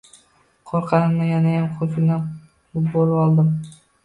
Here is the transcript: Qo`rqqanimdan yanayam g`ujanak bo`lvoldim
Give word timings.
Qo`rqqanimdan 0.71 1.29
yanayam 1.31 1.67
g`ujanak 1.83 2.89
bo`lvoldim 2.89 3.55